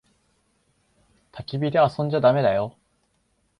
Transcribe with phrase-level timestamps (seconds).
[1.31, 2.75] たき火で遊んじゃだめだよ。